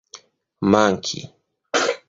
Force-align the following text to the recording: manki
manki 0.71 1.21